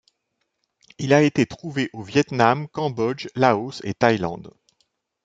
[0.97, 4.51] Il a été trouvé au Vietnam, Cambodge, Laos et Thaïlande.